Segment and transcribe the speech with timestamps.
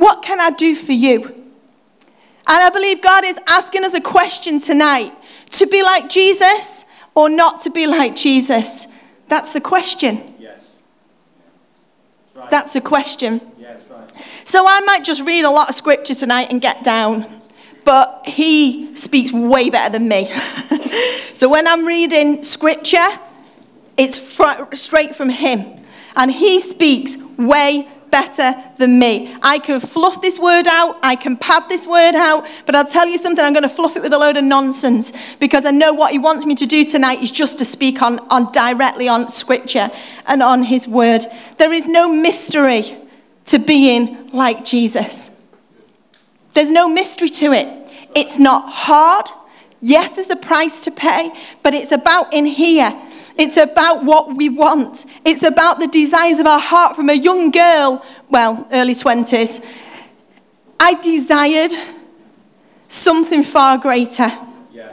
[0.00, 1.22] What can I do for you?
[1.24, 1.44] And
[2.46, 5.12] I believe God is asking us a question tonight
[5.50, 8.86] to be like Jesus or not to be like Jesus.
[9.28, 10.36] That's the question.
[10.38, 10.58] Yes.
[12.34, 12.50] Right.
[12.50, 13.42] That's the question.
[13.58, 14.26] Yeah, that's right.
[14.44, 17.42] So I might just read a lot of scripture tonight and get down,
[17.84, 20.32] but he speaks way better than me.
[21.34, 23.06] so when I'm reading scripture,
[23.98, 25.84] it's fr- straight from him,
[26.16, 29.36] and he speaks way better than me.
[29.42, 33.08] I can fluff this word out, I can pad this word out, but I'll tell
[33.08, 35.92] you something, I'm going to fluff it with a load of nonsense because I know
[35.92, 39.30] what he wants me to do tonight is just to speak on, on directly on
[39.30, 39.90] scripture
[40.26, 41.24] and on his word.
[41.58, 42.96] There is no mystery
[43.46, 45.30] to being like Jesus.
[46.54, 47.68] There's no mystery to it.
[48.14, 49.26] It's not hard.
[49.80, 51.32] Yes, there's a price to pay,
[51.62, 52.90] but it's about in here.
[53.40, 55.06] It's about what we want.
[55.24, 59.64] It's about the desires of our heart from a young girl, well, early 20s.
[60.78, 61.72] I desired
[62.88, 64.30] something far greater.
[64.70, 64.92] Yeah.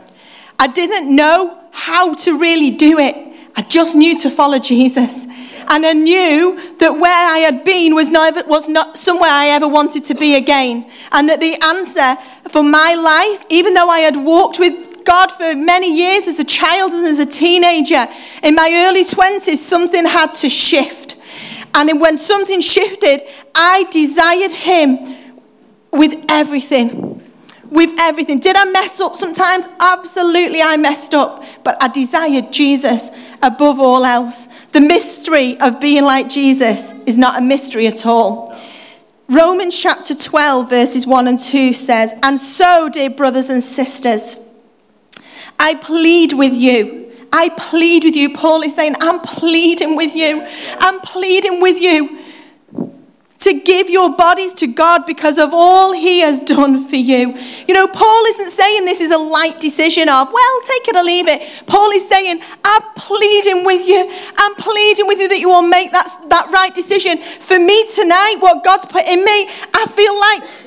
[0.58, 3.16] I didn't know how to really do it.
[3.58, 5.26] I just knew to follow Jesus.
[5.68, 9.68] And I knew that where I had been was not, was not somewhere I ever
[9.68, 10.90] wanted to be again.
[11.12, 12.16] And that the answer
[12.50, 16.44] for my life, even though I had walked with God for many years as a
[16.44, 18.06] child and as a teenager,
[18.44, 21.16] in my early 20s, something had to shift.
[21.74, 23.22] And when something shifted,
[23.56, 25.16] I desired Him
[25.92, 27.18] with everything
[27.70, 28.40] with everything.
[28.40, 29.68] Did I mess up sometimes?
[29.80, 31.44] Absolutely, I messed up.
[31.64, 33.12] But I desired Jesus
[33.44, 34.48] above all else.
[34.68, 38.56] The mystery of being like Jesus is not a mystery at all.
[39.30, 44.38] Romans chapter 12, verses 1 and 2 says, And so, dear brothers and sisters,
[45.60, 47.12] I plead with you.
[47.32, 48.34] I plead with you.
[48.34, 50.46] Paul is saying, I'm pleading with you.
[50.80, 52.24] I'm pleading with you
[53.40, 57.38] to give your bodies to God because of all He has done for you.
[57.68, 61.04] You know, Paul isn't saying this is a light decision of, well, take it or
[61.04, 61.64] leave it.
[61.68, 64.04] Paul is saying, I'm pleading with you.
[64.38, 67.18] I'm pleading with you that you will make that, that right decision.
[67.18, 70.67] For me tonight, what God's put in me, I feel like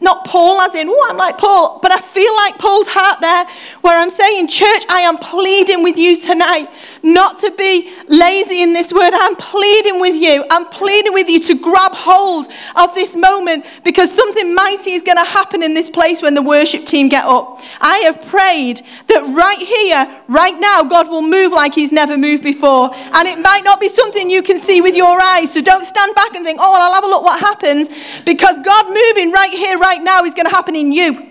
[0.00, 3.44] not Paul as in, oh, I'm like Paul, but I feel like Paul's heart there,
[3.82, 6.68] where I'm saying, Church, I am pleading with you tonight
[7.02, 9.12] not to be lazy in this word.
[9.12, 10.44] I'm pleading with you.
[10.50, 12.46] I'm pleading with you to grab hold
[12.76, 16.42] of this moment because something mighty is going to happen in this place when the
[16.42, 17.60] worship team get up.
[17.80, 22.42] I have prayed that right here, right now, God will move like He's never moved
[22.42, 22.90] before.
[22.94, 25.52] And it might not be something you can see with your eyes.
[25.52, 28.58] So don't stand back and think, oh, well, I'll have a look what happens because
[28.64, 31.26] God moving right here, right right now is going to happen in you.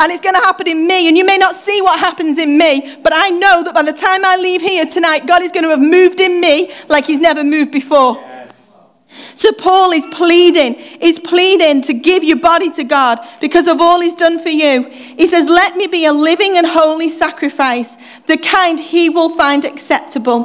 [0.00, 1.08] And it's going to happen in me.
[1.08, 3.92] And you may not see what happens in me, but I know that by the
[3.92, 7.20] time I leave here tonight, God is going to have moved in me like He's
[7.20, 8.22] never moved before.
[9.34, 14.00] So Paul is pleading, he's pleading to give your body to God because of all
[14.00, 14.84] he's done for you.
[14.90, 17.96] He says, Let me be a living and holy sacrifice,
[18.26, 20.42] the kind he will find acceptable.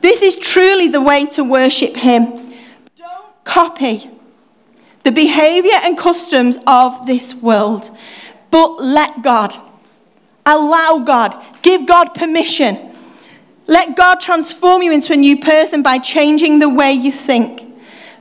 [0.00, 2.52] This is truly the way to worship him.
[2.96, 4.10] Don't copy
[5.04, 7.90] the behavior and customs of this world.
[8.50, 9.54] But let God,
[10.46, 12.90] allow God, give God permission.
[13.66, 17.68] Let God transform you into a new person by changing the way you think.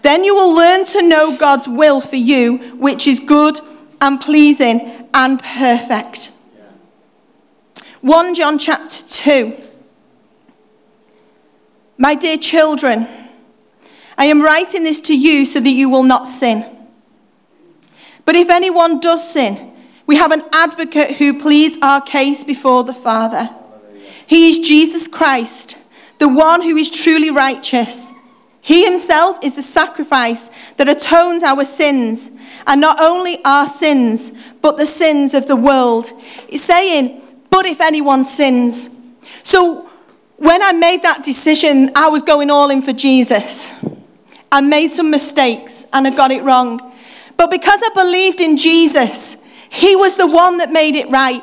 [0.02, 3.60] Then you will learn to know God's will for you, which is good
[4.00, 6.32] and pleasing and perfect.
[8.02, 9.58] 1 John chapter 2.
[11.98, 13.08] My dear children,
[14.18, 16.66] I am writing this to you so that you will not sin.
[18.26, 19.74] But if anyone does sin,
[20.06, 23.50] we have an advocate who pleads our case before the Father.
[24.28, 25.78] He is Jesus Christ,
[26.20, 28.14] the one who is truly righteous.
[28.64, 32.30] He himself is the sacrifice that atones our sins,
[32.68, 36.12] and not only our sins, but the sins of the world.
[36.48, 38.90] He's saying, but if anyone sins.
[39.44, 39.90] So
[40.38, 43.74] when I made that decision, I was going all in for Jesus.
[44.52, 46.91] I made some mistakes and I got it wrong.
[47.42, 51.42] But because I believed in Jesus, He was the one that made it right.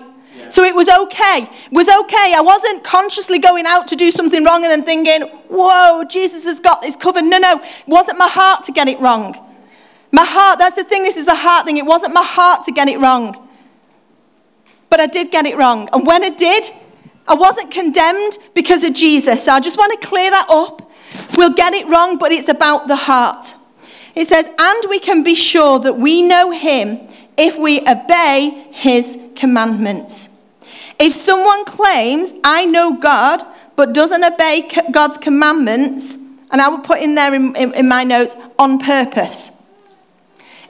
[0.48, 1.50] So it was okay.
[1.66, 2.34] It was okay.
[2.36, 6.60] I wasn't consciously going out to do something wrong and then thinking, whoa, Jesus has
[6.60, 7.24] got this covered.
[7.24, 7.60] No, no.
[7.60, 9.44] It wasn't my heart to get it wrong.
[10.12, 11.78] My heart, that's the thing, this is a heart thing.
[11.78, 13.48] It wasn't my heart to get it wrong.
[14.90, 15.88] But I did get it wrong.
[15.92, 16.70] And when I did,
[17.26, 19.46] I wasn't condemned because of Jesus.
[19.46, 20.92] So I just want to clear that up.
[21.36, 23.54] We'll get it wrong, but it's about the heart.
[24.18, 26.98] It says, and we can be sure that we know him
[27.36, 30.28] if we obey his commandments.
[30.98, 33.44] If someone claims, I know God,
[33.76, 36.14] but doesn't obey God's commandments,
[36.50, 39.52] and I will put in there in, in, in my notes, on purpose.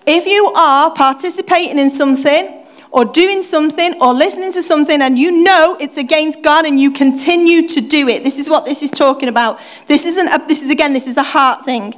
[0.06, 5.42] If you are participating in something, or doing something or listening to something and you
[5.44, 8.24] know it's against God and you continue to do it.
[8.24, 9.60] This is what this is talking about.
[9.86, 11.94] This isn't a, this is again this is a heart thing.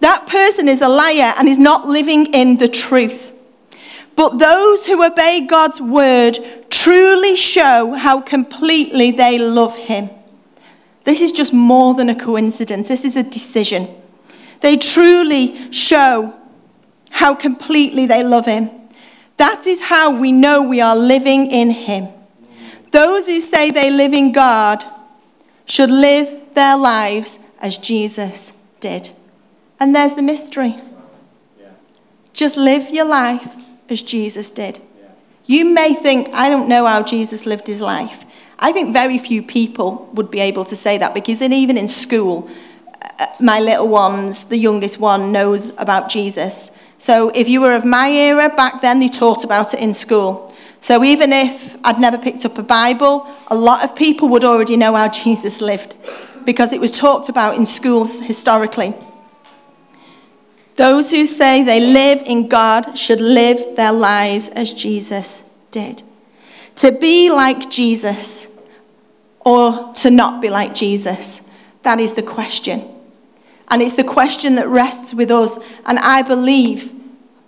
[0.00, 3.32] That person is a liar and is not living in the truth.
[4.16, 6.38] But those who obey God's word
[6.70, 10.10] truly show how completely they love him.
[11.04, 12.88] This is just more than a coincidence.
[12.88, 13.88] This is a decision.
[14.60, 16.34] They truly show
[17.10, 18.70] how completely they love him.
[19.40, 22.08] That is how we know we are living in Him.
[22.90, 24.84] Those who say they live in God
[25.64, 29.08] should live their lives as Jesus did.
[29.80, 30.76] And there's the mystery.
[32.34, 33.56] Just live your life
[33.88, 34.80] as Jesus did.
[35.46, 38.24] You may think, I don't know how Jesus lived his life.
[38.58, 42.48] I think very few people would be able to say that because even in school,
[43.18, 46.70] uh, my little ones, the youngest one, knows about Jesus.
[46.98, 50.54] So if you were of my era back then, they taught about it in school.
[50.82, 54.76] So even if I'd never picked up a Bible, a lot of people would already
[54.76, 55.96] know how Jesus lived
[56.44, 58.94] because it was talked about in schools historically.
[60.80, 66.02] Those who say they live in God should live their lives as Jesus did.
[66.76, 68.48] To be like Jesus
[69.40, 71.46] or to not be like Jesus,
[71.82, 72.82] that is the question.
[73.68, 75.58] And it's the question that rests with us.
[75.84, 76.90] And I believe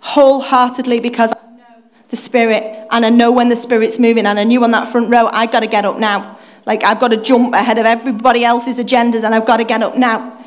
[0.01, 4.27] wholeheartedly because I know the Spirit and I know when the Spirit's moving.
[4.27, 6.37] And I knew on that front row, I've got to get up now.
[6.67, 9.81] Like I've got to jump ahead of everybody else's agendas and I've got to get
[9.81, 10.42] up now.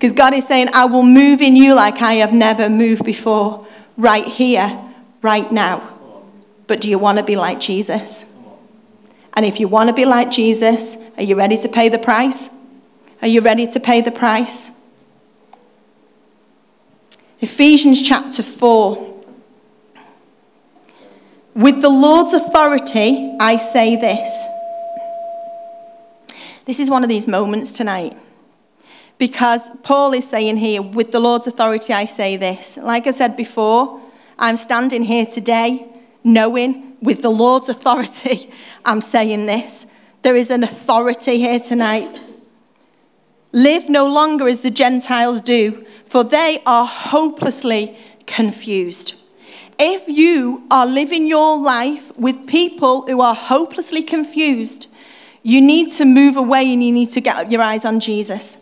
[0.00, 3.66] Because God is saying, I will move in you like I have never moved before,
[3.98, 4.80] right here,
[5.20, 5.94] right now.
[6.66, 8.24] But do you want to be like Jesus?
[9.34, 12.48] And if you want to be like Jesus, are you ready to pay the price?
[13.20, 14.70] Are you ready to pay the price?
[17.40, 19.22] Ephesians chapter 4.
[21.54, 24.48] With the Lord's authority, I say this.
[26.64, 28.16] This is one of these moments tonight.
[29.20, 32.78] Because Paul is saying here, with the Lord's authority, I say this.
[32.78, 34.00] Like I said before,
[34.38, 35.86] I'm standing here today
[36.24, 38.50] knowing with the Lord's authority,
[38.86, 39.84] I'm saying this.
[40.22, 42.18] There is an authority here tonight.
[43.52, 49.16] Live no longer as the Gentiles do, for they are hopelessly confused.
[49.78, 54.86] If you are living your life with people who are hopelessly confused,
[55.42, 58.56] you need to move away and you need to get your eyes on Jesus.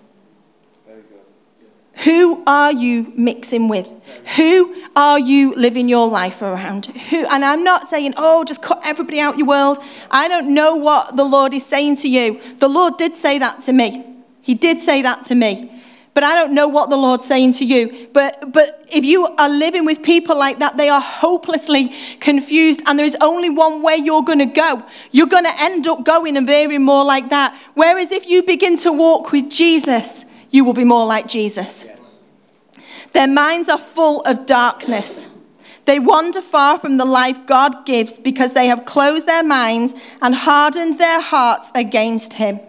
[2.04, 3.88] Who are you mixing with?
[4.36, 6.86] Who are you living your life around?
[6.86, 9.78] Who, and I'm not saying, oh, just cut everybody out your world.
[10.10, 12.40] I don't know what the Lord is saying to you.
[12.58, 14.04] The Lord did say that to me.
[14.42, 15.72] He did say that to me.
[16.14, 18.08] But I don't know what the Lord's saying to you.
[18.12, 22.98] But, but if you are living with people like that, they are hopelessly confused, and
[22.98, 24.82] there is only one way you're going to go.
[25.12, 27.56] You're going to end up going and being more like that.
[27.74, 31.86] Whereas if you begin to walk with Jesus, you will be more like Jesus.
[33.12, 35.28] Their minds are full of darkness.
[35.84, 40.34] They wander far from the life God gives because they have closed their minds and
[40.34, 42.60] hardened their hearts against Him.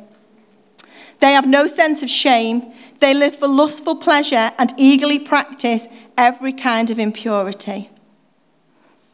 [1.20, 2.72] They have no sense of shame.
[3.00, 5.88] They live for lustful pleasure and eagerly practice
[6.18, 7.90] every kind of impurity.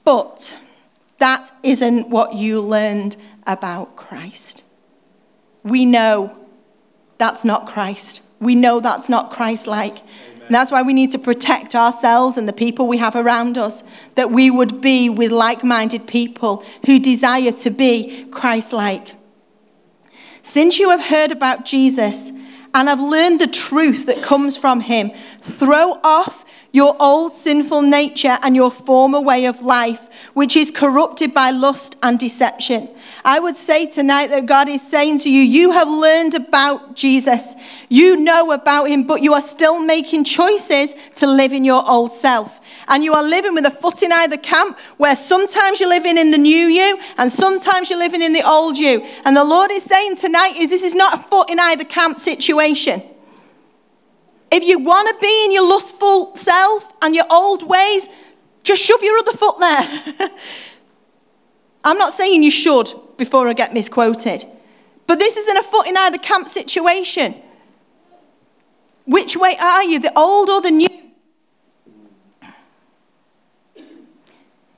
[0.04, 0.56] But
[1.18, 3.18] that isn't what you learned
[3.48, 4.64] about Christ.
[5.64, 6.38] We know
[7.18, 8.22] that's not Christ.
[8.40, 9.98] We know that's not Christ like.
[10.50, 14.32] That's why we need to protect ourselves and the people we have around us, that
[14.32, 19.16] we would be with like minded people who desire to be Christ like.
[20.44, 22.30] Since you have heard about Jesus
[22.76, 25.10] and have learned the truth that comes from him,
[25.42, 31.34] throw off your old sinful nature and your former way of life, which is corrupted
[31.34, 32.90] by lust and deception.
[33.24, 37.56] I would say tonight that God is saying to you, you have learned about Jesus.
[37.88, 42.12] You know about him, but you are still making choices to live in your old
[42.12, 46.18] self and you are living with a foot in either camp where sometimes you're living
[46.18, 49.02] in the new you and sometimes you're living in the old you.
[49.24, 52.20] And the Lord is saying tonight is this is not a foot in either camp
[52.20, 53.02] situation.
[54.56, 58.08] If you want to be in your lustful self and your old ways,
[58.64, 60.30] just shove your other foot there.
[61.84, 64.46] I'm not saying you should before I get misquoted.
[65.08, 67.36] But this isn't a foot in either camp situation.
[69.06, 70.88] Which way are you, the old or the new?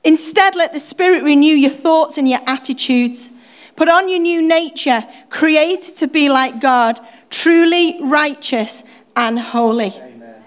[0.02, 3.30] Instead, let the Spirit renew your thoughts and your attitudes.
[3.76, 6.98] Put on your new nature, created to be like God,
[7.30, 8.82] truly righteous
[9.18, 9.92] and holy.
[9.96, 10.42] Amen.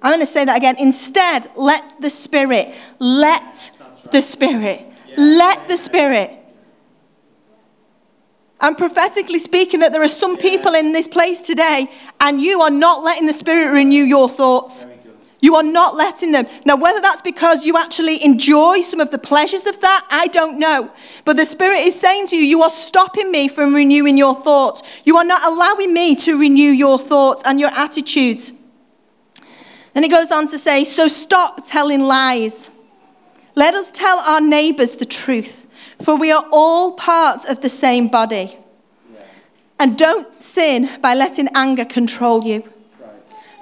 [0.00, 0.76] I'm going to say that again.
[0.78, 3.70] Instead, let the Spirit, let
[4.10, 4.84] the Spirit,
[5.16, 6.30] let the Spirit.
[8.58, 11.90] I'm prophetically speaking that there are some people in this place today,
[12.20, 14.86] and you are not letting the Spirit renew your thoughts.
[15.42, 16.46] You are not letting them.
[16.64, 20.60] Now, whether that's because you actually enjoy some of the pleasures of that, I don't
[20.60, 20.92] know.
[21.24, 25.02] But the Spirit is saying to you, you are stopping me from renewing your thoughts.
[25.04, 28.52] You are not allowing me to renew your thoughts and your attitudes.
[29.94, 32.70] Then he goes on to say, So stop telling lies.
[33.56, 35.66] Let us tell our neighbours the truth,
[36.00, 38.56] for we are all part of the same body.
[39.80, 42.71] And don't sin by letting anger control you.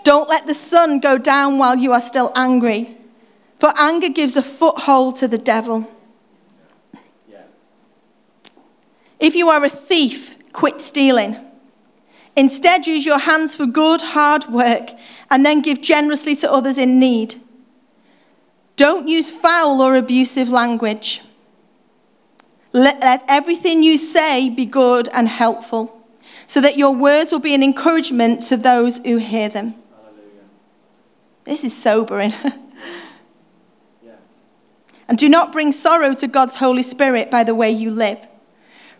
[0.02, 2.96] Don't let the sun go down while you are still angry,
[3.58, 5.88] for anger gives a foothold to the devil.
[9.18, 11.36] If you are a thief, quit stealing.
[12.34, 14.92] Instead, use your hands for good, hard work,
[15.30, 17.34] and then give generously to others in need.
[18.76, 21.20] Don't use foul or abusive language.
[22.72, 26.02] Let, let everything you say be good and helpful,
[26.46, 29.74] so that your words will be an encouragement to those who hear them.
[31.50, 32.30] This is sobering.
[34.04, 34.12] yeah.
[35.08, 38.28] And do not bring sorrow to God's Holy Spirit by the way you live.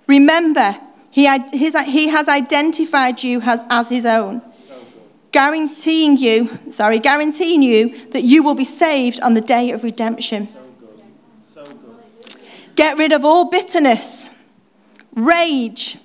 [0.09, 0.76] Remember,
[1.12, 4.85] he, his, he has identified you as, as his own, so
[5.30, 10.49] guaranteeing you, sorry, guaranteeing you that you will be saved on the day of redemption.
[11.54, 11.73] So so
[12.75, 14.30] Get rid of all bitterness,
[15.14, 15.99] rage,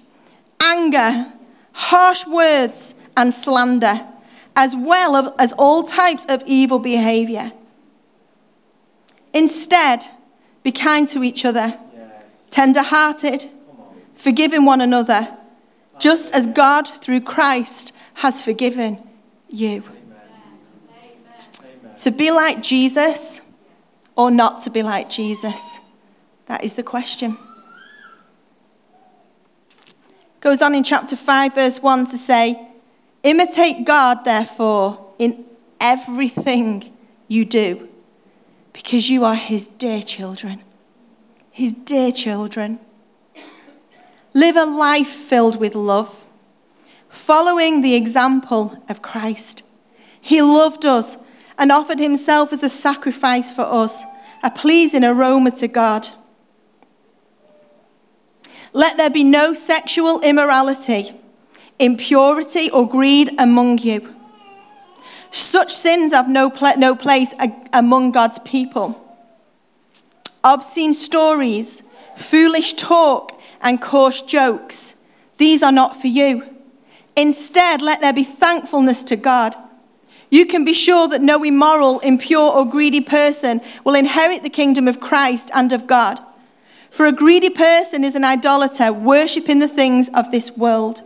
[0.62, 1.34] anger,
[1.72, 4.10] harsh words, and slander
[4.56, 7.52] as well as all types of evil behavior.
[9.34, 10.08] Instead,
[10.64, 11.78] be kind to each other,
[12.50, 13.50] tender hearted,
[14.16, 15.36] forgiving one another,
[16.00, 19.00] just as God, through Christ, has forgiven
[19.50, 19.84] you.
[21.98, 23.42] To be like Jesus
[24.16, 25.80] or not to be like Jesus?
[26.48, 27.38] That is the question.
[30.40, 32.68] Goes on in chapter 5, verse 1 to say,
[33.26, 35.46] Imitate God, therefore, in
[35.82, 36.94] everything
[37.28, 37.90] you do,
[38.72, 40.62] because you are His dear children.
[41.50, 42.80] His dear children.
[44.36, 46.24] Live a life filled with love,
[47.10, 49.64] following the example of Christ.
[50.22, 51.18] He loved us
[51.58, 54.04] and offered Himself as a sacrifice for us,
[54.44, 56.10] a pleasing aroma to God.
[58.72, 61.20] Let there be no sexual immorality
[61.80, 64.14] impurity, or greed among you.
[65.32, 67.34] Such sins have no, pl- no place
[67.74, 69.02] among God's people.
[70.44, 71.84] Obscene stories,
[72.16, 74.96] foolish talk, and coarse jokes,
[75.38, 76.44] these are not for you.
[77.18, 79.56] Instead, let there be thankfulness to God.
[80.30, 84.88] You can be sure that no immoral, impure, or greedy person will inherit the kingdom
[84.88, 86.20] of Christ and of God.
[86.90, 91.04] For a greedy person is an idolater, worshipping the things of this world.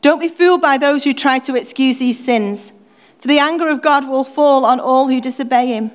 [0.00, 2.72] Don't be fooled by those who try to excuse these sins,
[3.18, 5.90] for the anger of God will fall on all who disobey him.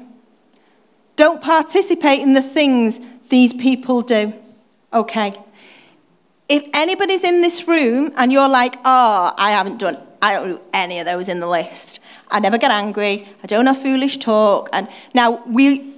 [1.15, 4.33] Don't participate in the things these people do.
[4.93, 5.33] Okay.
[6.47, 10.61] If anybody's in this room and you're like, oh, I haven't done, I don't do
[10.73, 11.99] any of those in the list.
[12.29, 13.27] I never get angry.
[13.43, 14.69] I don't have foolish talk.
[14.71, 15.93] And now we,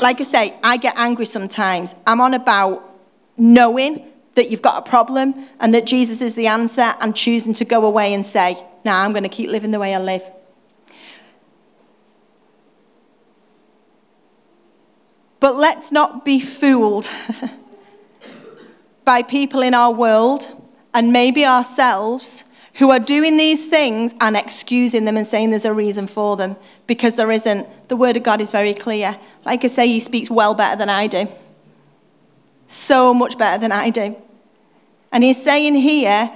[0.00, 1.94] like I say, I get angry sometimes.
[2.06, 2.82] I'm on about
[3.36, 4.07] knowing
[4.38, 7.84] that you've got a problem and that Jesus is the answer and choosing to go
[7.84, 10.22] away and say, Nah, I'm going to keep living the way I live.
[15.40, 17.10] But let's not be fooled
[19.04, 20.48] by people in our world
[20.94, 25.72] and maybe ourselves who are doing these things and excusing them and saying there's a
[25.72, 27.66] reason for them because there isn't.
[27.88, 29.18] The Word of God is very clear.
[29.44, 31.26] Like I say, He speaks well better than I do.
[32.68, 34.16] So much better than I do.
[35.12, 36.30] And he's saying here,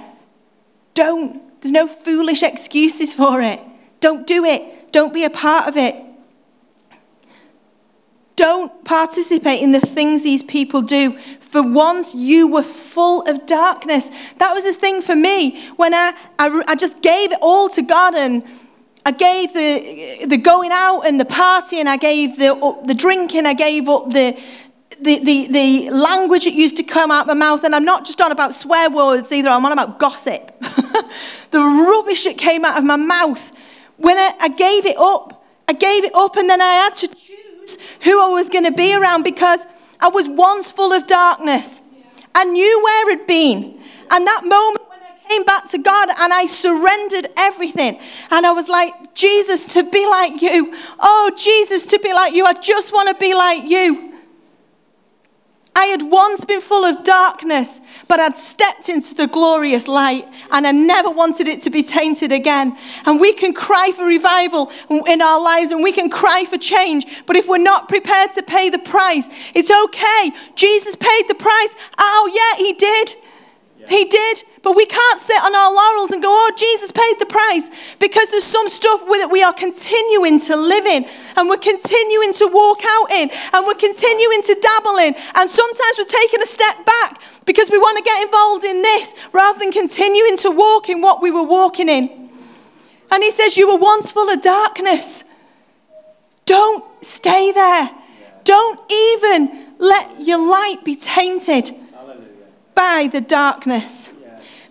[0.93, 1.41] don't.
[1.61, 3.61] There's no foolish excuses for it.
[3.99, 4.91] Don't do it.
[4.91, 5.95] Don't be a part of it.
[8.35, 11.11] Don't participate in the things these people do.
[11.39, 14.09] For once you were full of darkness.
[14.39, 17.81] That was the thing for me when I, I, I just gave it all to
[17.81, 18.43] God and
[19.05, 23.45] I gave the, the going out and the party and I gave the, the drinking,
[23.45, 24.37] I gave up the,
[25.01, 28.05] the, the, the language that used to come out of my mouth, and I'm not
[28.05, 30.51] just on about swear words either, I'm on about gossip.
[31.51, 33.51] the rubbish that came out of my mouth.
[33.97, 37.07] When I, I gave it up, I gave it up, and then I had to
[37.07, 39.65] choose who I was going to be around because
[39.99, 41.81] I was once full of darkness.
[42.35, 43.79] I knew where it'd been.
[44.11, 47.99] And that moment when I came back to God and I surrendered everything.
[48.31, 50.73] And I was like, Jesus, to be like you.
[50.99, 52.45] Oh, Jesus, to be like you.
[52.45, 54.12] I just want to be like you.
[55.93, 60.71] Had once been full of darkness, but I'd stepped into the glorious light and I
[60.71, 62.75] never wanted it to be tainted again.
[63.05, 67.23] And we can cry for revival in our lives and we can cry for change,
[67.27, 70.31] but if we're not prepared to pay the price, it's okay.
[70.55, 71.75] Jesus paid the price.
[71.99, 73.13] Oh, yeah, he did.
[73.89, 74.43] He did.
[74.63, 77.95] But we can't sit on our laurels and go, oh, Jesus paid the price.
[77.99, 81.03] Because there's some stuff that we are continuing to live in
[81.35, 85.13] and we're continuing to walk out in and we're continuing to dabble in.
[85.35, 89.15] And sometimes we're taking a step back because we want to get involved in this
[89.33, 92.31] rather than continuing to walk in what we were walking in.
[93.11, 95.25] And he says, You were once full of darkness.
[96.45, 97.91] Don't stay there.
[98.43, 101.82] Don't even let your light be tainted
[102.75, 104.13] by the darkness.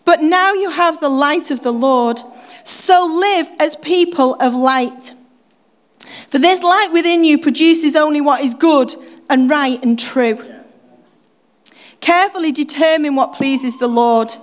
[0.04, 2.20] But now you have the light of the Lord.
[2.64, 5.12] So live as people of light.
[6.28, 8.94] For this light within you produces only what is good
[9.28, 10.44] and right and true.
[12.00, 14.34] Carefully determine what pleases the Lord.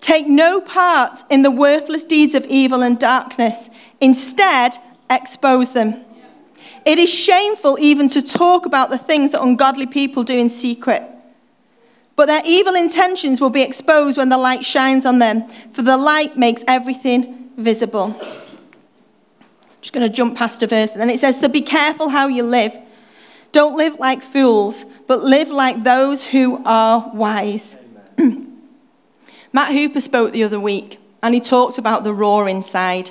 [0.00, 3.70] Take no part in the worthless deeds of evil and darkness.
[4.00, 4.76] Instead,
[5.08, 6.04] expose them.
[6.84, 11.02] It is shameful even to talk about the things that ungodly people do in secret.
[12.16, 15.98] But their evil intentions will be exposed when the light shines on them, for the
[15.98, 18.18] light makes everything visible.
[19.82, 20.92] Just going to jump past a verse.
[20.92, 22.76] And then it says, So be careful how you live.
[23.52, 27.76] Don't live like fools, but live like those who are wise.
[29.52, 33.10] Matt Hooper spoke the other week, and he talked about the roar inside.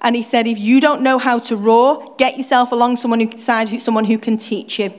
[0.00, 3.36] And he said, if you don't know how to roar, get yourself along someone who,
[3.36, 4.94] someone who can teach you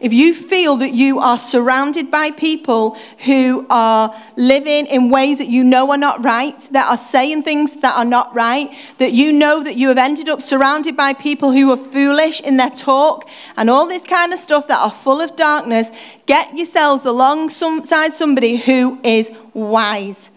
[0.00, 5.48] if you feel that you are surrounded by people who are living in ways that
[5.48, 9.32] you know are not right, that are saying things that are not right, that you
[9.32, 13.28] know that you have ended up surrounded by people who are foolish in their talk
[13.56, 15.90] and all this kind of stuff that are full of darkness,
[16.26, 20.30] get yourselves alongside somebody who is wise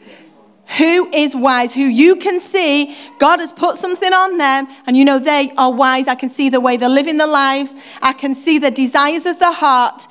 [0.78, 5.06] who is wise, who you can see God has put something on them, and you
[5.06, 6.08] know they are wise.
[6.08, 9.40] I can see the way they're living their lives, I can see the desires of
[9.40, 10.08] their heart,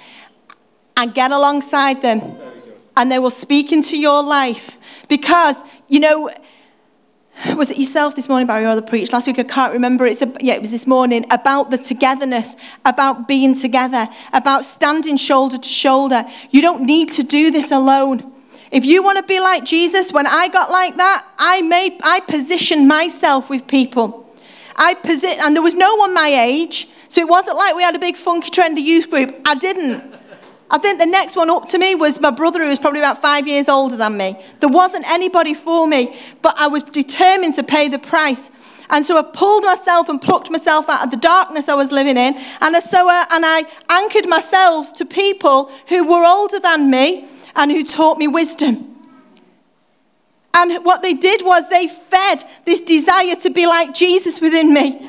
[0.97, 2.21] and get alongside them.
[2.97, 4.79] And they will speak into your life.
[5.09, 6.29] Because, you know,
[7.57, 9.39] was it yourself this morning, Barry, or the preach last week?
[9.39, 10.05] I can't remember.
[10.05, 15.17] It's a, yeah, it was this morning about the togetherness, about being together, about standing
[15.17, 16.25] shoulder to shoulder.
[16.51, 18.30] You don't need to do this alone.
[18.71, 22.21] If you want to be like Jesus, when I got like that, I made I
[22.21, 24.27] positioned myself with people.
[24.77, 27.97] I posi- and there was no one my age, so it wasn't like we had
[27.97, 29.35] a big funky trendy youth group.
[29.45, 30.15] I didn't.
[30.71, 33.21] I think the next one up to me was my brother, who was probably about
[33.21, 34.41] five years older than me.
[34.61, 38.51] There wasn't anybody for me, but I was determined to pay the price.
[38.89, 42.17] And so I pulled myself and plucked myself out of the darkness I was living
[42.17, 42.35] in.
[42.61, 47.71] And so I, and I anchored myself to people who were older than me and
[47.71, 48.87] who taught me wisdom.
[50.55, 55.09] And what they did was they fed this desire to be like Jesus within me.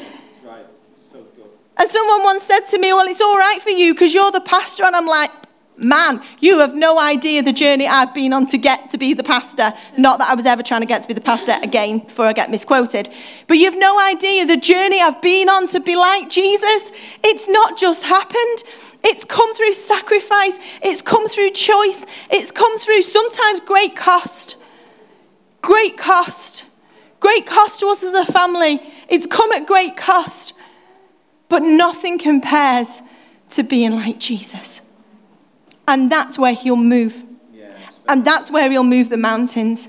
[1.78, 4.42] And someone once said to me, Well, it's all right for you because you're the
[4.42, 4.84] pastor.
[4.84, 5.32] And I'm like,
[5.78, 9.24] Man, you have no idea the journey I've been on to get to be the
[9.24, 9.74] pastor.
[9.98, 12.34] Not that I was ever trying to get to be the pastor again before I
[12.34, 13.10] get misquoted.
[13.48, 16.92] But you've no idea the journey I've been on to be like Jesus.
[17.24, 18.64] It's not just happened.
[19.04, 24.58] It's come through sacrifice, it's come through choice, it's come through sometimes great cost.
[25.62, 26.66] Great cost.
[27.20, 28.82] Great cost to us as a family.
[29.10, 30.54] It's come at great cost.
[31.50, 33.04] But nothing compares
[33.52, 34.82] to being like Jesus.
[35.88, 37.24] And that's where he'll move.
[38.08, 39.88] And that's where he'll move the mountains.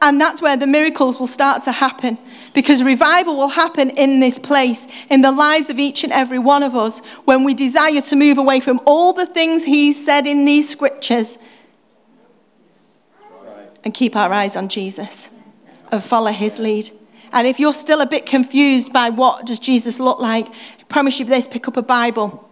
[0.00, 2.18] And that's where the miracles will start to happen
[2.54, 6.62] because revival will happen in this place, in the lives of each and every one
[6.62, 10.44] of us, when we desire to move away from all the things He said in
[10.44, 11.38] these scriptures
[13.82, 15.30] and keep our eyes on Jesus
[15.90, 16.90] and follow His lead.
[17.32, 21.18] And if you're still a bit confused by what does Jesus look like, I promise
[21.18, 22.48] you this pick up a Bible,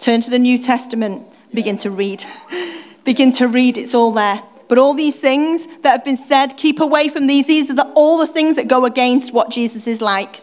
[0.00, 2.24] turn to the New Testament, begin to read.
[3.02, 4.42] Begin to read, it's all there.
[4.70, 7.44] But all these things that have been said, keep away from these.
[7.46, 10.42] These are the, all the things that go against what Jesus is like.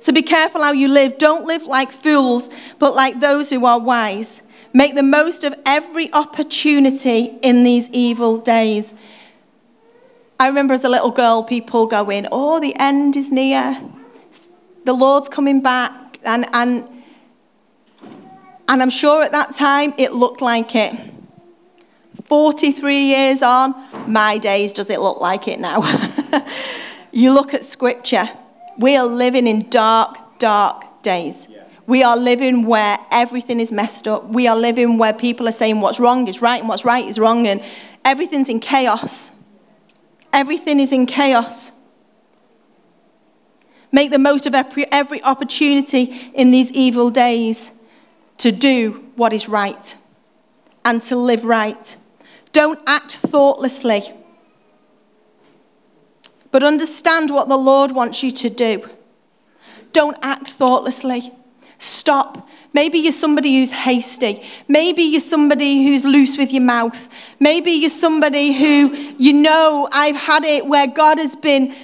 [0.00, 1.16] So be careful how you live.
[1.16, 4.42] Don't live like fools, but like those who are wise.
[4.74, 8.94] Make the most of every opportunity in these evil days.
[10.38, 13.80] I remember as a little girl, people going, Oh, the end is near.
[14.84, 16.18] The Lord's coming back.
[16.26, 16.86] And, and,
[18.68, 20.94] and I'm sure at that time it looked like it.
[22.24, 23.74] 43 years on,
[24.10, 25.82] my days, does it look like it now?
[27.12, 28.28] you look at scripture,
[28.78, 31.48] we are living in dark, dark days.
[31.86, 34.28] We are living where everything is messed up.
[34.28, 37.18] We are living where people are saying what's wrong is right and what's right is
[37.18, 37.62] wrong, and
[38.04, 39.32] everything's in chaos.
[40.32, 41.72] Everything is in chaos.
[43.90, 47.72] Make the most of every, every opportunity in these evil days
[48.36, 49.96] to do what is right
[50.84, 51.96] and to live right.
[52.52, 54.02] Don't act thoughtlessly,
[56.50, 58.88] but understand what the Lord wants you to do.
[59.92, 61.32] Don't act thoughtlessly.
[61.78, 62.48] Stop.
[62.72, 64.42] Maybe you're somebody who's hasty.
[64.66, 67.08] Maybe you're somebody who's loose with your mouth.
[67.40, 71.74] Maybe you're somebody who, you know, I've had it where God has been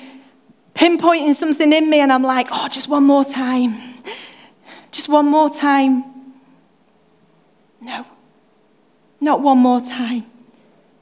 [0.75, 3.77] pinpointing something in me and I'm like, oh, just one more time.
[4.91, 6.05] Just one more time.
[7.81, 8.07] No,
[9.21, 10.25] not one more time.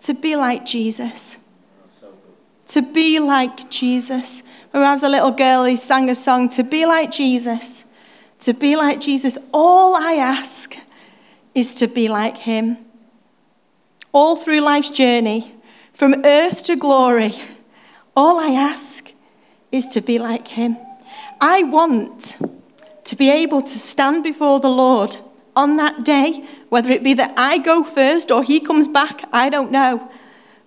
[0.02, 1.38] To be like Jesus.
[2.68, 4.42] To be like Jesus.
[4.70, 7.84] When I was a little girl, he sang a song, To be like Jesus.
[8.40, 9.38] To be like Jesus.
[9.52, 10.74] All I ask
[11.54, 12.78] is to be like him.
[14.12, 15.54] All through life's journey,
[15.92, 17.34] from earth to glory,
[18.16, 19.12] all I ask
[19.70, 20.76] is to be like him.
[21.40, 22.36] I want
[23.04, 25.16] to be able to stand before the Lord
[25.54, 29.48] on that day, whether it be that I go first or he comes back, I
[29.48, 30.10] don't know.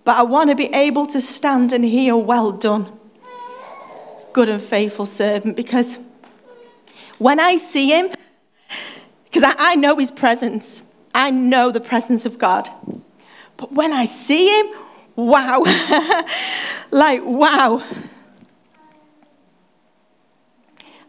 [0.03, 2.91] But I want to be able to stand and hear, well done,
[4.33, 5.99] good and faithful servant, because
[7.17, 8.09] when I see him,
[9.25, 12.69] because I, I, know his presence, I know the presence of God.
[13.57, 14.67] But when I see him,
[15.15, 15.63] wow,
[16.91, 17.83] like, wow.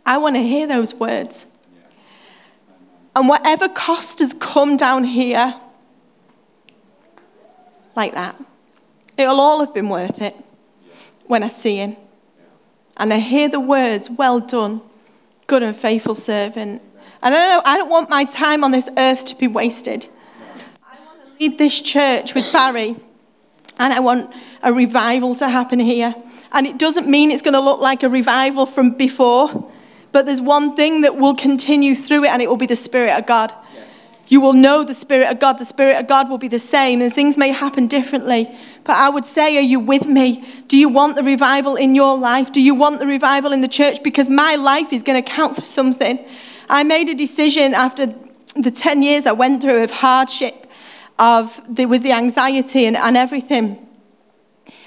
[0.07, 1.47] I want to hear those words.
[3.17, 5.55] And whatever cost has come down here,
[7.95, 8.37] like that,
[9.17, 10.37] it'll all have been worth it
[11.25, 11.97] when I see him.
[12.99, 14.83] And I hear the words, well done,
[15.47, 16.83] good and faithful servant.
[17.23, 20.09] And I don't, know, I don't want my time on this earth to be wasted.
[20.85, 22.97] I want to lead this church with Barry,
[23.79, 24.31] and I want
[24.63, 26.15] a revival to happen here.
[26.53, 29.73] And it doesn't mean it's going to look like a revival from before.
[30.17, 33.19] But there's one thing that will continue through it, and it will be the Spirit
[33.19, 33.53] of God.
[34.29, 35.59] You will know the Spirit of God.
[35.59, 38.51] The Spirit of God will be the same, and things may happen differently.
[38.85, 40.43] But I would say, are you with me?
[40.69, 42.51] Do you want the revival in your life?
[42.51, 44.03] Do you want the revival in the church?
[44.03, 46.19] Because my life is going to count for something.
[46.71, 48.07] I made a decision after
[48.55, 50.67] the 10 years I went through of hardship,
[51.19, 53.87] of the, with the anxiety and, and everything.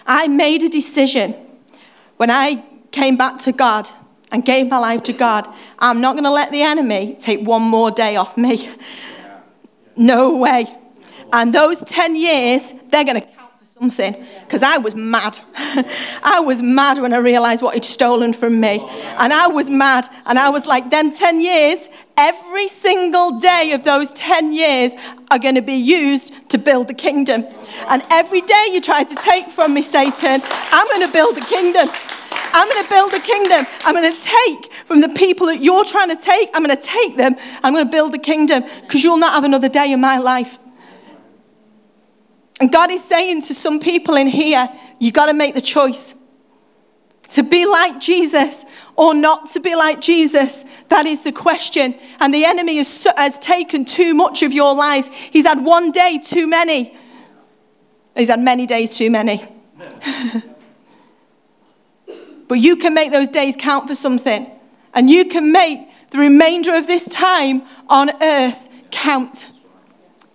[0.08, 1.36] I made a decision
[2.18, 3.92] when I came back to God
[4.32, 5.48] and gave my life to God,
[5.80, 8.70] I'm not going to let the enemy take one more day off me.
[9.96, 10.66] No way.
[11.34, 15.40] And those 10 years, they're going to count for something because I was mad.
[16.24, 18.80] I was mad when I realized what he'd stolen from me.
[19.20, 20.08] And I was mad.
[20.26, 24.96] And I was like, them 10 years, every single day of those 10 years
[25.32, 27.46] are going to be used to build the kingdom.
[27.90, 31.46] And every day you try to take from me, Satan, I'm going to build the
[31.46, 31.90] kingdom.
[32.32, 33.66] I'm going to build a kingdom.
[33.86, 36.82] I'm going to take from the people that you're trying to take, I'm going to
[36.82, 37.36] take them.
[37.64, 40.58] I'm going to build a kingdom because you'll not have another day in my life.
[42.60, 46.16] And God is saying to some people in here, you got to make the choice
[47.30, 48.66] to be like Jesus
[48.96, 50.66] or not to be like Jesus?
[50.90, 51.96] That is the question.
[52.20, 55.08] And the enemy has, has, taken too much of your lives.
[55.08, 56.98] He's had one day too many,
[58.16, 59.44] he's had many days too many.
[62.50, 64.52] But you can make those days count for something.
[64.94, 69.52] And you can make the remainder of this time on earth count.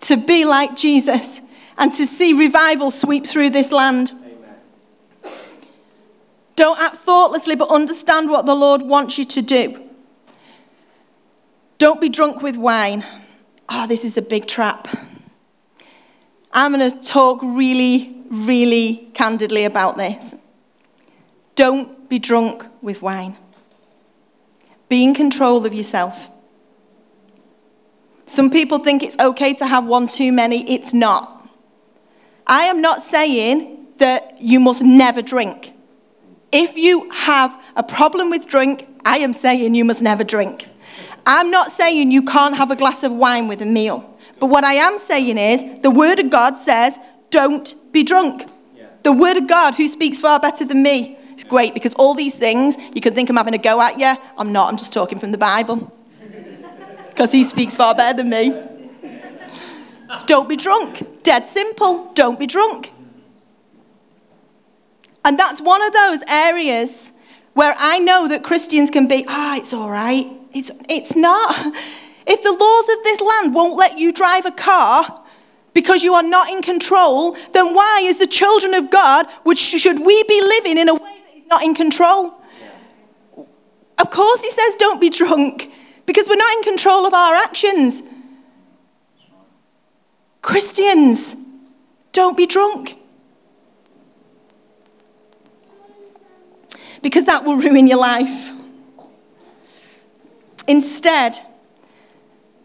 [0.03, 1.41] To be like Jesus
[1.77, 4.13] and to see revival sweep through this land.
[4.13, 5.33] Amen.
[6.57, 9.83] Don't act thoughtlessly, but understand what the Lord wants you to do.
[11.79, 13.05] Don't be drunk with wine.
[13.69, 14.89] Oh, this is a big trap.
[16.53, 20.37] I'm going to talk really, really candidly about this.
[21.57, 23.37] Don't be drunk with wine.
[24.89, 26.31] Be in control of yourself.
[28.27, 30.71] Some people think it's okay to have one too many.
[30.71, 31.49] It's not.
[32.47, 35.73] I am not saying that you must never drink.
[36.53, 40.69] If you have a problem with drink, I am saying you must never drink.
[41.27, 44.19] I'm not saying you can't have a glass of wine with a meal.
[44.39, 46.99] But what I am saying is the Word of God says,
[47.31, 48.47] don't be drunk.
[48.77, 48.87] Yeah.
[49.03, 52.37] The Word of God, who speaks far better than me, it's great because all these
[52.37, 54.15] things you could think I'm having a go at you.
[54.39, 55.93] I'm not, I'm just talking from the Bible.
[57.11, 58.61] Because he speaks far better than me.
[60.27, 61.23] Don't be drunk.
[61.23, 62.13] Dead simple.
[62.15, 62.93] Don't be drunk.
[65.25, 67.13] And that's one of those areas
[67.53, 70.27] where I know that Christians can be, ah, it's all right.
[70.53, 71.75] It's, it's not.
[72.27, 75.23] If the laws of this land won't let you drive a car
[75.75, 79.99] because you are not in control, then why, as the children of God, would, should
[79.99, 82.35] we be living in a way is not in control?
[83.99, 85.71] Of course, he says, don't be drunk
[86.07, 88.03] because we're not in control of our actions.
[90.43, 91.37] Christians,
[92.13, 92.97] don't be drunk.
[97.03, 98.51] Because that will ruin your life.
[100.67, 101.39] Instead,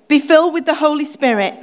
[0.08, 1.54] be filled with the Holy Spirit,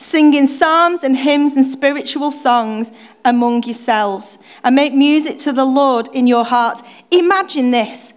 [0.00, 2.90] singing psalms and hymns and spiritual songs
[3.22, 6.80] among yourselves, and make music to the Lord in your heart.
[7.10, 8.14] Imagine this.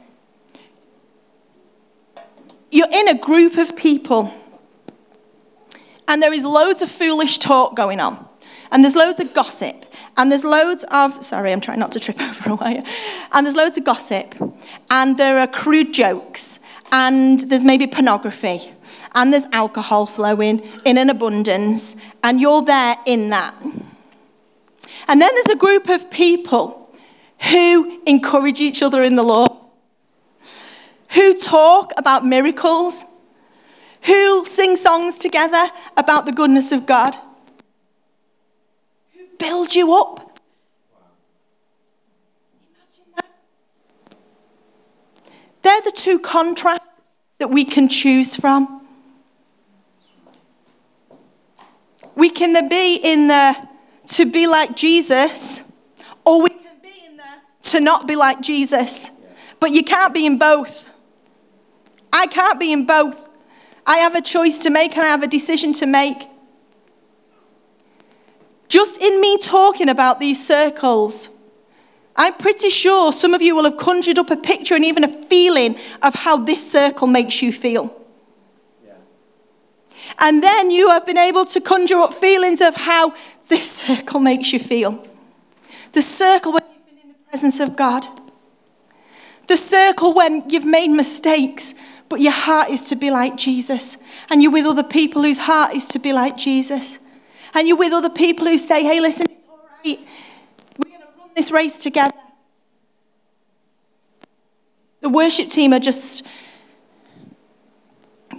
[2.72, 4.34] You're in a group of people,
[6.08, 8.28] and there is loads of foolish talk going on,
[8.72, 12.20] and there's loads of gossip, and there's loads of, sorry, I'm trying not to trip
[12.22, 12.84] over a wire,
[13.34, 14.36] and there's loads of gossip,
[14.90, 16.60] and there are crude jokes,
[16.94, 18.72] and there's maybe pornography,
[19.16, 23.54] and there's alcohol flowing in an abundance, and you're there in that.
[25.08, 26.96] And then there's a group of people
[27.52, 29.52] who encourage each other in the Lord
[31.14, 33.06] who talk about miracles,
[34.04, 37.16] who sing songs together about the goodness of God,
[39.14, 40.40] who build you up.
[45.62, 46.90] They're the two contrasts
[47.38, 48.83] that we can choose from.
[52.44, 53.56] We there be in the
[54.08, 55.64] to be like Jesus,
[56.26, 57.24] or we can be in the
[57.70, 59.12] to not be like Jesus.
[59.62, 60.90] But you can't be in both.
[62.12, 63.30] I can't be in both.
[63.88, 66.28] I have a choice to make and I have a decision to make.
[68.68, 71.30] Just in me talking about these circles,
[72.18, 75.26] I'm pretty sure some of you will have conjured up a picture and even a
[75.28, 78.03] feeling of how this circle makes you feel.
[80.24, 83.14] And then you have been able to conjure up feelings of how
[83.50, 85.06] this circle makes you feel.
[85.92, 88.08] The circle when you've been in the presence of God.
[89.48, 91.76] The circle when you've made mistakes
[92.14, 93.98] but your heart is to be like Jesus.
[94.30, 97.00] And you're with other people whose heart is to be like Jesus.
[97.56, 100.00] And you're with other people who say, hey, listen, it's all right.
[100.78, 102.14] We're going to run this race together.
[105.02, 106.24] The worship team are just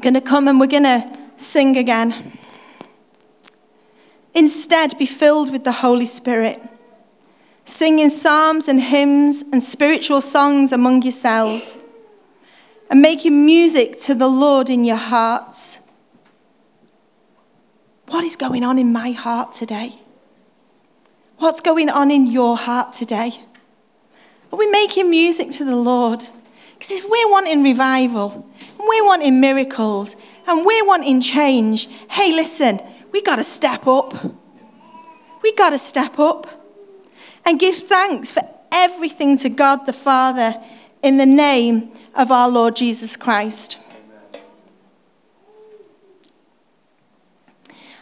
[0.01, 2.39] going to come and we're going to sing again.
[4.35, 6.61] Instead, be filled with the Holy Spirit,
[7.65, 11.77] singing psalms and hymns and spiritual songs among yourselves
[12.91, 15.81] and making music to the Lord in your hearts.
[18.09, 19.95] What is going on in my heart today?
[21.39, 23.33] What's going on in your heart today?
[24.53, 26.25] Are we making music to the Lord?
[26.79, 32.81] Because we're wanting revival, we're wanting miracles, and we're wanting change, hey, listen,
[33.13, 34.15] we got to step up.
[35.43, 36.47] We got to step up
[37.45, 40.55] and give thanks for everything to God the Father
[41.03, 43.79] in the name of our Lord Jesus Christ.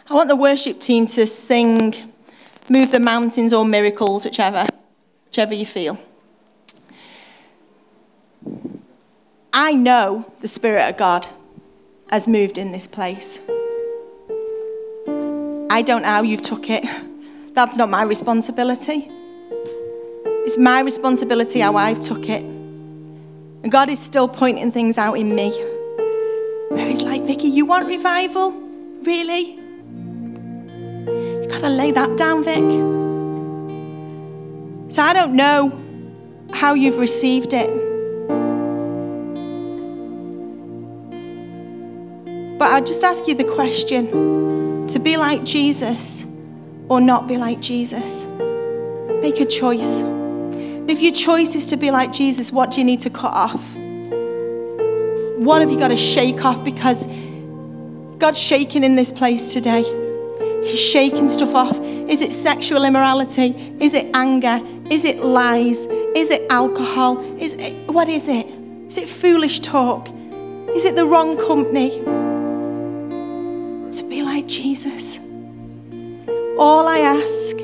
[0.09, 1.95] I want the worship team to sing
[2.69, 4.65] Move the Mountains or Miracles, whichever,
[5.25, 5.99] whichever you feel.
[9.51, 11.27] I know the Spirit of God
[12.13, 13.39] has moved in this place.
[15.71, 16.85] I don't know how you've took it.
[17.55, 19.07] That's not my responsibility.
[20.45, 22.43] It's my responsibility how I've took it.
[22.43, 25.49] And God is still pointing things out in me.
[26.69, 28.51] Where He's like, Vicky, you want revival?
[29.01, 29.55] Really?
[31.07, 32.63] You've gotta lay that down, Vic.
[34.93, 35.71] So I don't know
[36.53, 37.92] how you've received it.
[42.57, 46.25] But I'll just ask you the question to be like Jesus
[46.89, 48.25] or not be like Jesus.
[49.21, 50.01] Make a choice.
[50.85, 53.73] If your choice is to be like Jesus, what do you need to cut off?
[55.37, 56.63] What have you got to shake off?
[56.63, 57.07] Because
[58.17, 59.83] God's shaking in this place today.
[60.63, 61.79] He's shaking stuff off.
[61.81, 63.75] Is it sexual immorality?
[63.79, 64.61] Is it anger?
[64.89, 65.85] Is it lies?
[65.85, 67.19] Is it alcohol?
[67.39, 68.45] Is it, what is it?
[68.87, 70.07] Is it foolish talk?
[70.69, 72.01] Is it the wrong company?
[73.93, 75.19] To be like Jesus.
[76.57, 77.57] All I ask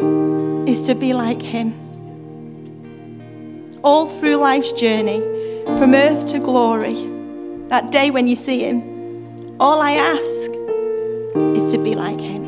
[0.70, 1.74] is to be like him
[3.84, 5.20] all through life's journey,
[5.66, 6.96] from earth to glory,
[7.70, 10.52] that day when you see Him, all I ask,
[11.56, 12.44] is to be like Him.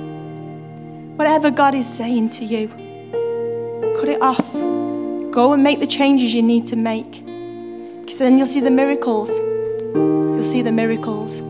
[1.18, 2.68] Whatever God is saying to you,
[3.98, 4.52] cut it off.
[5.32, 7.26] Go and make the changes you need to make.
[8.02, 9.40] Because then you'll see the miracles.
[9.40, 11.42] You'll see the miracles.